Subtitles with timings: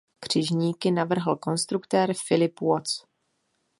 [0.19, 3.03] Křižníky navrhl konstruktér Philip Watts.